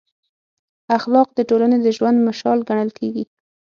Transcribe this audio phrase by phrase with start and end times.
[0.97, 3.23] اخلاق د ټولنې د ژوند مشال ګڼل کېږي.